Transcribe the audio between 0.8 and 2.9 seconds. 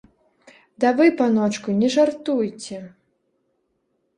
Ды вы, паночку, не жартуйце!